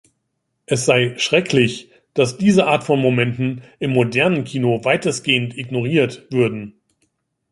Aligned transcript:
Es 0.65 0.85
sei 0.85 1.13
„schrecklich“, 1.19 1.91
dass 2.15 2.35
„diese 2.39 2.65
Art 2.65 2.83
von 2.83 2.99
Momenten 2.99 3.61
im 3.77 3.91
modernen 3.91 4.45
Kino 4.45 4.83
weitestgehend 4.83 5.55
ignoriert“ 5.55 6.25
würden. 6.31 6.79